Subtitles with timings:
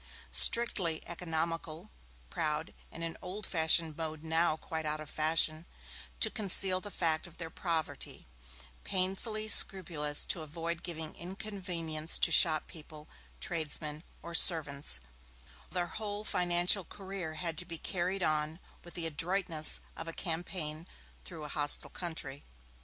[0.31, 1.91] Strictly economical,
[2.31, 5.67] proud in an old fashioned mode now quite out of fashion
[6.19, 8.25] to conceal the fact of their poverty,
[8.83, 13.07] painfully scrupulous to avoid giving inconvenience to shop people,
[13.39, 15.01] tradesmen or servants,
[15.69, 20.87] their whole financial career had to be carried on with the adroitness of a campaign
[21.25, 22.43] through a hostile country.